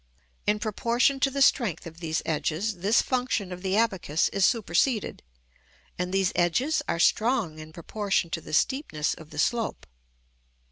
[0.47, 5.21] In proportion to the strength of these edges, this function of the abacus is superseded,
[5.95, 9.85] and these edges are strong in proportion to the steepness of the slope.